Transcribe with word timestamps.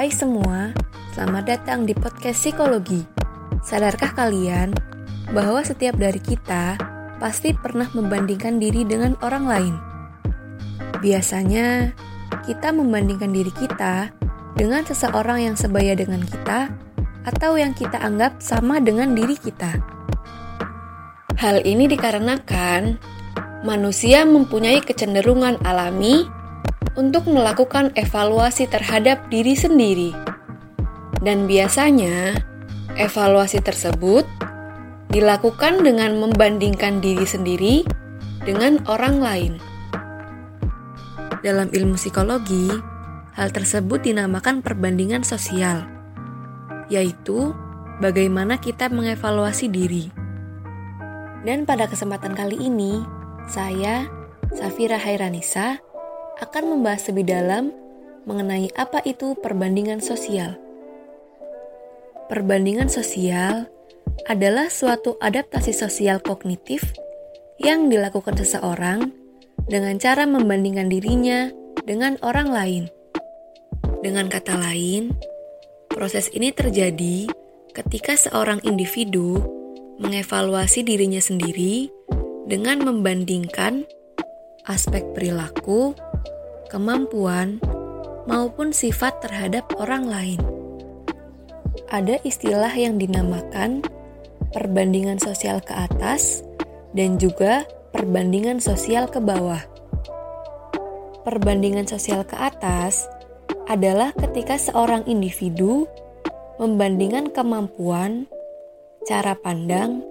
Hai 0.00 0.08
semua, 0.08 0.72
selamat 1.12 1.44
datang 1.44 1.84
di 1.84 1.92
podcast 1.92 2.40
psikologi. 2.40 3.04
Sadarkah 3.60 4.16
kalian 4.16 4.72
bahwa 5.28 5.60
setiap 5.60 5.92
dari 6.00 6.16
kita 6.16 6.80
pasti 7.20 7.52
pernah 7.52 7.84
membandingkan 7.92 8.56
diri 8.56 8.88
dengan 8.88 9.12
orang 9.20 9.44
lain? 9.44 9.74
Biasanya, 11.04 11.92
kita 12.48 12.72
membandingkan 12.72 13.28
diri 13.28 13.52
kita 13.52 14.08
dengan 14.56 14.88
seseorang 14.88 15.52
yang 15.52 15.56
sebaya 15.60 15.92
dengan 15.92 16.24
kita 16.24 16.72
atau 17.28 17.60
yang 17.60 17.76
kita 17.76 18.00
anggap 18.00 18.40
sama 18.40 18.80
dengan 18.80 19.12
diri 19.12 19.36
kita. 19.36 19.84
Hal 21.36 21.60
ini 21.60 21.84
dikarenakan 21.92 22.96
manusia 23.68 24.24
mempunyai 24.24 24.80
kecenderungan 24.80 25.60
alami 25.60 26.39
untuk 26.98 27.30
melakukan 27.30 27.94
evaluasi 27.94 28.66
terhadap 28.66 29.30
diri 29.30 29.54
sendiri. 29.54 30.10
Dan 31.20 31.44
biasanya, 31.44 32.40
evaluasi 32.96 33.60
tersebut 33.60 34.24
dilakukan 35.10 35.82
dengan 35.82 36.16
membandingkan 36.16 37.02
diri 37.02 37.26
sendiri 37.26 37.82
dengan 38.46 38.80
orang 38.88 39.20
lain. 39.20 39.52
Dalam 41.44 41.68
ilmu 41.72 41.96
psikologi, 41.96 42.68
hal 43.36 43.48
tersebut 43.52 44.04
dinamakan 44.04 44.60
perbandingan 44.60 45.24
sosial, 45.24 45.88
yaitu 46.92 47.52
bagaimana 48.00 48.60
kita 48.60 48.88
mengevaluasi 48.88 49.68
diri. 49.68 50.12
Dan 51.40 51.64
pada 51.64 51.88
kesempatan 51.88 52.36
kali 52.36 52.60
ini, 52.60 53.00
saya, 53.48 54.04
Safira 54.52 55.00
Hairanisa, 55.00 55.80
akan 56.40 56.76
membahas 56.76 57.08
lebih 57.12 57.28
dalam 57.28 57.70
mengenai 58.24 58.72
apa 58.76 59.00
itu 59.04 59.36
perbandingan 59.38 60.00
sosial. 60.00 60.56
Perbandingan 62.28 62.88
sosial 62.88 63.66
adalah 64.28 64.68
suatu 64.68 65.16
adaptasi 65.18 65.72
sosial 65.74 66.20
kognitif 66.20 66.84
yang 67.60 67.92
dilakukan 67.92 68.36
seseorang 68.40 69.12
dengan 69.68 69.96
cara 70.00 70.24
membandingkan 70.24 70.88
dirinya 70.88 71.52
dengan 71.84 72.16
orang 72.24 72.48
lain. 72.48 72.84
Dengan 74.00 74.32
kata 74.32 74.56
lain, 74.56 75.12
proses 75.92 76.32
ini 76.32 76.54
terjadi 76.56 77.28
ketika 77.76 78.16
seorang 78.16 78.64
individu 78.64 79.44
mengevaluasi 80.00 80.80
dirinya 80.80 81.20
sendiri 81.20 81.92
dengan 82.48 82.80
membandingkan 82.80 83.84
aspek 84.64 85.04
perilaku, 85.12 85.92
kemampuan, 86.70 87.58
maupun 88.30 88.70
sifat 88.70 89.18
terhadap 89.18 89.66
orang 89.82 90.06
lain. 90.06 90.40
Ada 91.90 92.22
istilah 92.22 92.70
yang 92.70 93.02
dinamakan 93.02 93.82
perbandingan 94.54 95.18
sosial 95.18 95.58
ke 95.58 95.74
atas 95.74 96.46
dan 96.94 97.18
juga 97.18 97.66
perbandingan 97.90 98.62
sosial 98.62 99.10
ke 99.10 99.18
bawah. 99.18 99.62
Perbandingan 101.26 101.90
sosial 101.90 102.22
ke 102.22 102.38
atas 102.38 103.10
adalah 103.66 104.14
ketika 104.14 104.54
seorang 104.54 105.02
individu 105.10 105.90
membandingkan 106.62 107.34
kemampuan, 107.34 108.30
cara 109.06 109.34
pandang, 109.34 110.06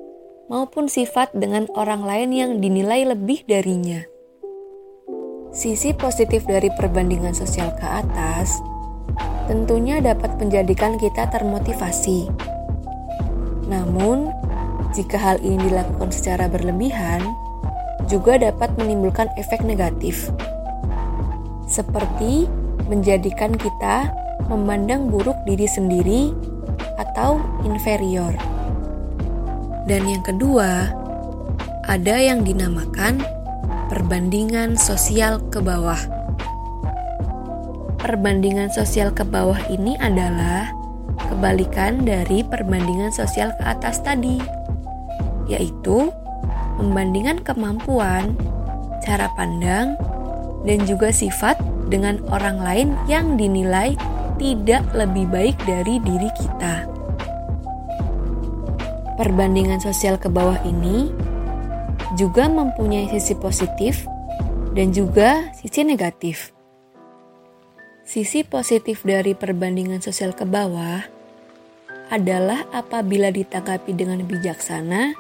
maupun 0.50 0.90
sifat 0.90 1.32
dengan 1.32 1.70
orang 1.78 2.04
lain 2.04 2.30
yang 2.36 2.52
dinilai 2.60 3.06
lebih 3.06 3.46
darinya. 3.46 4.02
Sisi 5.50 5.98
positif 5.98 6.46
dari 6.46 6.70
perbandingan 6.70 7.34
sosial 7.34 7.74
ke 7.74 7.82
atas 7.82 8.62
tentunya 9.50 9.98
dapat 9.98 10.38
menjadikan 10.38 10.94
kita 11.02 11.26
termotivasi. 11.34 12.30
Namun, 13.66 14.30
jika 14.94 15.18
hal 15.18 15.42
ini 15.42 15.58
dilakukan 15.74 16.14
secara 16.14 16.46
berlebihan, 16.46 17.26
juga 18.06 18.38
dapat 18.38 18.78
menimbulkan 18.78 19.26
efek 19.42 19.66
negatif, 19.66 20.30
seperti 21.66 22.46
menjadikan 22.86 23.58
kita 23.58 24.14
memandang 24.54 25.10
buruk 25.10 25.38
diri 25.50 25.66
sendiri 25.66 26.30
atau 27.02 27.42
inferior. 27.66 28.38
Dan 29.90 30.06
yang 30.06 30.22
kedua, 30.22 30.94
ada 31.90 32.16
yang 32.22 32.46
dinamakan 32.46 33.39
perbandingan 33.90 34.78
sosial 34.78 35.42
ke 35.50 35.58
bawah. 35.58 35.98
Perbandingan 37.98 38.70
sosial 38.70 39.10
ke 39.10 39.26
bawah 39.26 39.58
ini 39.74 39.98
adalah 39.98 40.70
kebalikan 41.18 42.06
dari 42.06 42.46
perbandingan 42.46 43.10
sosial 43.10 43.50
ke 43.58 43.64
atas 43.66 44.06
tadi, 44.06 44.38
yaitu 45.50 46.14
membandingkan 46.78 47.42
kemampuan, 47.42 48.38
cara 49.02 49.28
pandang, 49.34 49.98
dan 50.70 50.80
juga 50.86 51.10
sifat 51.10 51.58
dengan 51.90 52.22
orang 52.30 52.62
lain 52.62 52.88
yang 53.10 53.42
dinilai 53.42 53.98
tidak 54.38 54.86
lebih 54.94 55.26
baik 55.34 55.58
dari 55.66 55.98
diri 56.00 56.30
kita 56.38 57.00
perbandingan 59.20 59.84
sosial 59.84 60.16
ke 60.16 60.32
bawah 60.32 60.56
ini 60.64 61.12
juga 62.18 62.50
mempunyai 62.50 63.06
sisi 63.14 63.38
positif 63.38 64.10
dan 64.74 64.90
juga 64.90 65.54
sisi 65.54 65.86
negatif. 65.86 66.54
Sisi 68.10 68.42
positif 68.42 69.06
dari 69.06 69.38
perbandingan 69.38 70.02
sosial 70.02 70.34
ke 70.34 70.42
bawah 70.42 71.06
adalah 72.10 72.66
apabila 72.74 73.30
ditanggapi 73.30 73.94
dengan 73.94 74.26
bijaksana, 74.26 75.14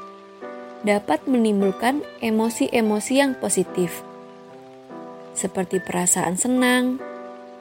dapat 0.81 1.21
menimbulkan 1.29 2.01
emosi-emosi 2.17 3.13
yang 3.13 3.37
positif, 3.37 4.01
seperti 5.37 5.77
perasaan 5.77 6.33
senang, 6.33 6.97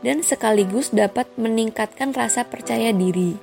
dan 0.00 0.24
sekaligus 0.24 0.88
dapat 0.96 1.28
meningkatkan 1.36 2.16
rasa 2.16 2.48
percaya 2.48 2.88
diri. 2.96 3.36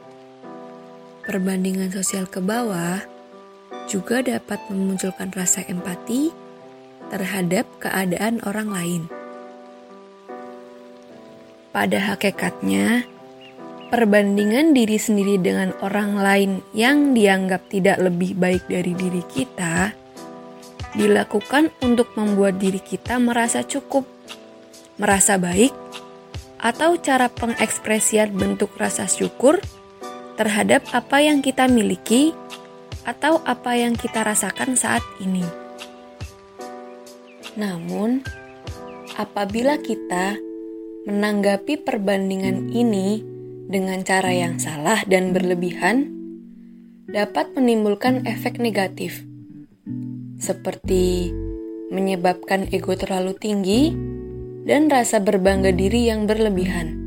Perbandingan 1.22 1.94
sosial 1.94 2.26
ke 2.26 2.42
bawah 2.42 3.15
juga 3.86 4.22
dapat 4.26 4.60
memunculkan 4.70 5.30
rasa 5.34 5.62
empati 5.66 6.34
terhadap 7.10 7.70
keadaan 7.82 8.42
orang 8.46 8.70
lain. 8.74 9.02
Pada 11.70 12.00
hakikatnya, 12.00 13.04
perbandingan 13.92 14.74
diri 14.74 14.98
sendiri 14.98 15.38
dengan 15.38 15.76
orang 15.84 16.18
lain 16.18 16.52
yang 16.72 17.14
dianggap 17.14 17.68
tidak 17.70 18.00
lebih 18.02 18.34
baik 18.36 18.64
dari 18.66 18.94
diri 18.96 19.24
kita 19.28 19.92
dilakukan 20.96 21.76
untuk 21.84 22.16
membuat 22.16 22.56
diri 22.56 22.80
kita 22.80 23.20
merasa 23.20 23.68
cukup, 23.68 24.08
merasa 24.96 25.36
baik, 25.36 25.76
atau 26.56 26.96
cara 26.98 27.28
pengekspresian 27.28 28.32
bentuk 28.32 28.72
rasa 28.80 29.06
syukur 29.06 29.60
terhadap 30.40 30.88
apa 30.96 31.20
yang 31.20 31.44
kita 31.44 31.68
miliki 31.68 32.32
atau 33.06 33.40
apa 33.46 33.78
yang 33.78 33.94
kita 33.94 34.26
rasakan 34.26 34.74
saat 34.74 35.06
ini. 35.22 35.46
Namun, 37.56 38.26
apabila 39.16 39.80
kita 39.80 40.36
menanggapi 41.06 41.86
perbandingan 41.86 42.74
ini 42.74 43.22
dengan 43.70 44.02
cara 44.02 44.34
yang 44.34 44.58
salah 44.58 45.06
dan 45.06 45.32
berlebihan, 45.32 46.12
dapat 47.08 47.54
menimbulkan 47.54 48.26
efek 48.26 48.58
negatif, 48.58 49.24
seperti 50.42 51.30
menyebabkan 51.94 52.68
ego 52.74 52.98
terlalu 52.98 53.38
tinggi 53.38 53.94
dan 54.66 54.90
rasa 54.90 55.22
berbangga 55.22 55.70
diri 55.70 56.10
yang 56.10 56.26
berlebihan. 56.26 56.98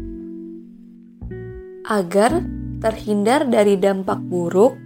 Agar 1.90 2.46
terhindar 2.78 3.50
dari 3.50 3.74
dampak 3.74 4.22
buruk, 4.22 4.78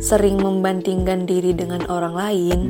sering 0.00 0.40
membandingkan 0.40 1.28
diri 1.28 1.52
dengan 1.52 1.84
orang 1.92 2.14
lain, 2.16 2.60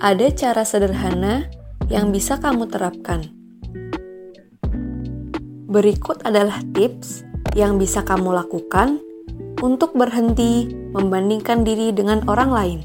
ada 0.00 0.32
cara 0.32 0.64
sederhana 0.64 1.44
yang 1.92 2.08
bisa 2.08 2.40
kamu 2.40 2.64
terapkan. 2.72 3.28
Berikut 5.68 6.24
adalah 6.24 6.64
tips 6.72 7.28
yang 7.52 7.76
bisa 7.76 8.00
kamu 8.00 8.32
lakukan 8.32 8.96
untuk 9.60 9.92
berhenti 9.92 10.72
membandingkan 10.96 11.68
diri 11.68 11.92
dengan 11.92 12.24
orang 12.24 12.50
lain. 12.50 12.80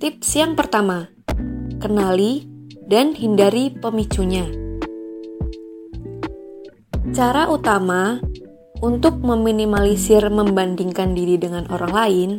Tips 0.00 0.28
yang 0.40 0.56
pertama, 0.56 1.12
kenali 1.76 2.48
dan 2.88 3.12
hindari 3.12 3.68
pemicunya. 3.68 4.48
Cara 7.12 7.52
utama 7.52 8.16
untuk 8.84 9.24
meminimalisir 9.24 10.28
membandingkan 10.28 11.16
diri 11.16 11.40
dengan 11.40 11.64
orang 11.72 11.92
lain 11.96 12.30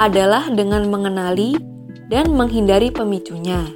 adalah 0.00 0.48
dengan 0.48 0.88
mengenali 0.88 1.60
dan 2.08 2.32
menghindari 2.32 2.88
pemicunya. 2.88 3.68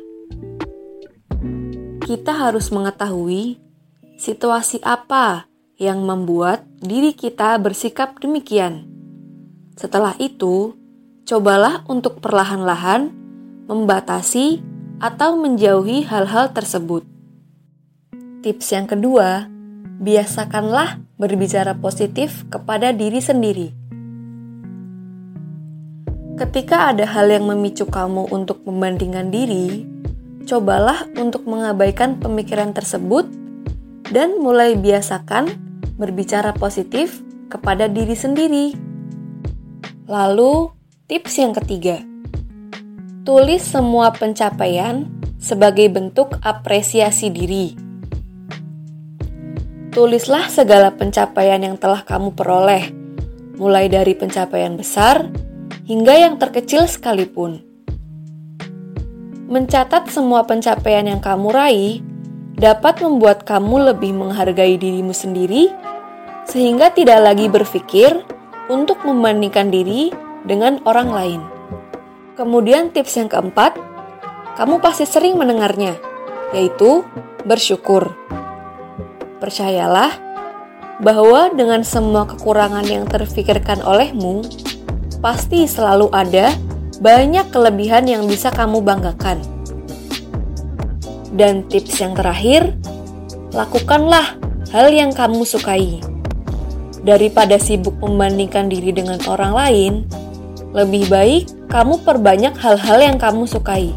Kita 2.01 2.33
harus 2.33 2.73
mengetahui 2.73 3.61
situasi 4.17 4.81
apa 4.81 5.45
yang 5.77 6.01
membuat 6.09 6.65
diri 6.81 7.13
kita 7.13 7.61
bersikap 7.61 8.17
demikian. 8.25 8.89
Setelah 9.77 10.17
itu, 10.17 10.73
cobalah 11.29 11.85
untuk 11.93 12.25
perlahan-lahan 12.25 13.13
membatasi 13.69 14.65
atau 14.97 15.37
menjauhi 15.37 16.09
hal-hal 16.09 16.57
tersebut. 16.57 17.05
Tips 18.41 18.73
yang 18.73 18.89
kedua, 18.89 19.52
biasakanlah 20.03 20.99
berbicara 21.19 21.79
positif 21.79 22.43
kepada 22.51 22.91
diri 22.91 23.23
sendiri. 23.23 23.69
Ketika 26.35 26.91
ada 26.91 27.07
hal 27.07 27.31
yang 27.31 27.47
memicu 27.47 27.87
kamu 27.87 28.27
untuk 28.35 28.67
membandingkan 28.67 29.31
diri, 29.31 29.87
cobalah 30.49 31.07
untuk 31.15 31.47
mengabaikan 31.47 32.19
pemikiran 32.19 32.75
tersebut 32.75 33.31
dan 34.11 34.43
mulai 34.43 34.75
biasakan 34.75 35.55
berbicara 35.95 36.51
positif 36.57 37.23
kepada 37.47 37.87
diri 37.87 38.17
sendiri. 38.17 38.67
Lalu, 40.11 40.73
tips 41.07 41.39
yang 41.39 41.55
ketiga, 41.55 42.03
tulis 43.23 43.63
semua 43.63 44.11
pencapaian 44.11 45.07
sebagai 45.39 45.87
bentuk 45.93 46.35
apresiasi 46.43 47.31
diri. 47.31 47.82
Tulislah 49.93 50.49
segala 50.49 50.89
pencapaian 50.97 51.61
yang 51.61 51.77
telah 51.77 52.01
kamu 52.01 52.33
peroleh, 52.33 52.89
mulai 53.61 53.93
dari 53.93 54.17
pencapaian 54.17 54.73
besar 54.73 55.29
hingga 55.85 56.17
yang 56.17 56.41
terkecil 56.41 56.89
sekalipun. 56.89 57.61
Mencatat 59.53 60.09
semua 60.09 60.49
pencapaian 60.49 61.05
yang 61.05 61.21
kamu 61.21 61.53
raih 61.53 62.01
dapat 62.57 63.05
membuat 63.05 63.45
kamu 63.45 63.93
lebih 63.93 64.17
menghargai 64.17 64.81
dirimu 64.81 65.13
sendiri, 65.13 65.69
sehingga 66.49 66.89
tidak 66.97 67.21
lagi 67.21 67.53
berpikir 67.53 68.17
untuk 68.73 69.05
membandingkan 69.05 69.69
diri 69.69 70.09
dengan 70.49 70.81
orang 70.89 71.13
lain. 71.13 71.41
Kemudian, 72.41 72.97
tips 72.97 73.21
yang 73.21 73.29
keempat, 73.29 73.77
kamu 74.57 74.81
pasti 74.81 75.05
sering 75.05 75.37
mendengarnya, 75.37 76.01
yaitu 76.57 77.05
bersyukur. 77.45 78.22
Percayalah 79.43 80.23
bahwa 81.03 81.51
dengan 81.51 81.83
semua 81.83 82.31
kekurangan 82.31 82.87
yang 82.87 83.11
terfikirkan 83.11 83.83
olehmu, 83.83 84.47
pasti 85.19 85.67
selalu 85.67 86.07
ada 86.15 86.55
banyak 87.03 87.51
kelebihan 87.51 88.07
yang 88.07 88.31
bisa 88.31 88.55
kamu 88.55 88.79
banggakan. 88.87 89.43
Dan 91.35 91.67
tips 91.67 91.99
yang 91.99 92.15
terakhir, 92.15 92.71
lakukanlah 93.51 94.39
hal 94.71 94.95
yang 94.95 95.11
kamu 95.11 95.43
sukai. 95.43 95.99
Daripada 97.03 97.59
sibuk 97.59 97.99
membandingkan 97.99 98.71
diri 98.71 98.95
dengan 98.95 99.19
orang 99.27 99.59
lain, 99.59 99.93
lebih 100.71 101.11
baik 101.11 101.51
kamu 101.67 101.99
perbanyak 102.07 102.55
hal-hal 102.63 103.03
yang 103.03 103.19
kamu 103.19 103.51
sukai. 103.51 103.91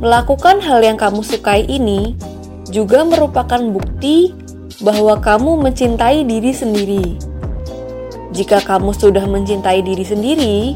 Melakukan 0.00 0.64
hal 0.64 0.80
yang 0.80 0.96
kamu 0.96 1.20
sukai 1.20 1.68
ini 1.68 2.16
juga 2.74 3.06
merupakan 3.06 3.62
bukti 3.70 4.34
bahwa 4.82 5.22
kamu 5.22 5.62
mencintai 5.70 6.26
diri 6.26 6.50
sendiri. 6.50 7.14
Jika 8.34 8.58
kamu 8.66 8.90
sudah 8.90 9.22
mencintai 9.30 9.86
diri 9.86 10.02
sendiri, 10.02 10.74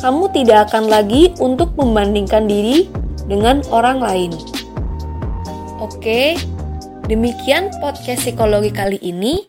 kamu 0.00 0.32
tidak 0.32 0.72
akan 0.72 0.88
lagi 0.88 1.36
untuk 1.36 1.76
membandingkan 1.76 2.48
diri 2.48 2.88
dengan 3.28 3.60
orang 3.68 4.00
lain. 4.00 4.32
Oke, 5.84 6.40
demikian 7.04 7.68
podcast 7.84 8.24
psikologi 8.24 8.72
kali 8.72 8.96
ini. 9.04 9.44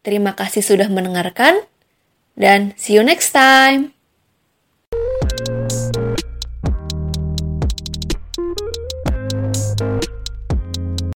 Terima 0.00 0.32
kasih 0.32 0.64
sudah 0.64 0.88
mendengarkan, 0.88 1.60
dan 2.32 2.72
see 2.80 2.96
you 2.96 3.04
next 3.04 3.36
time. 3.36 3.97